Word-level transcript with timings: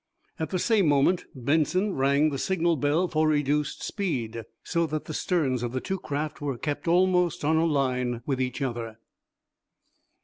At 0.39 0.49
the 0.49 0.57
same 0.57 0.87
moment 0.87 1.25
Benson 1.35 1.93
rang 1.93 2.31
the 2.31 2.39
signal 2.39 2.75
bell 2.75 3.07
for 3.07 3.27
reduced 3.27 3.83
speed, 3.83 4.45
so 4.63 4.87
that 4.87 5.05
the 5.05 5.13
sterns 5.13 5.61
of 5.61 5.73
the 5.73 5.79
two 5.79 5.99
craft 5.99 6.41
were 6.41 6.57
kept 6.57 6.87
almost 6.87 7.45
on 7.45 7.57
a 7.57 7.65
line 7.65 8.23
with 8.25 8.41
each 8.41 8.63
other. 8.63 8.97